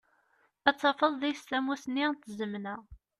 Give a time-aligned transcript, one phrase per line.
[0.63, 2.75] Dd tafeḍ deg-s tamusni d tzemna.